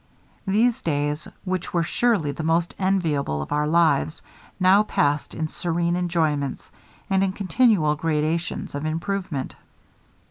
[0.47, 4.23] These days, which were surely the most enviable of our lives,
[4.59, 6.71] now passed in serene enjoyments,
[7.07, 9.53] and in continual gradations of improvement.